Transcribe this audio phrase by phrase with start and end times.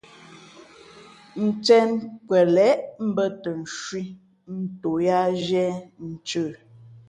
[1.45, 1.91] Ncēn
[2.27, 4.03] kwelěʼ mbᾱ tα ncwī
[4.57, 5.67] nto yāā zhīē
[6.09, 6.43] ncə.